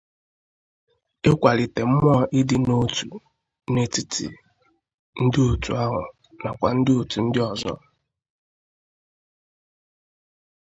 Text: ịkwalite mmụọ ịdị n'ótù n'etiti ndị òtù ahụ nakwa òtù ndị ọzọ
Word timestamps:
ịkwalite 1.29 1.81
mmụọ 1.89 2.15
ịdị 2.39 2.55
n'ótù 2.65 3.09
n'etiti 3.73 4.25
ndị 5.23 5.39
òtù 5.49 5.71
ahụ 5.83 6.01
nakwa 6.41 6.67
òtù 7.01 7.17
ndị 7.25 7.39
ọzọ 7.51 7.73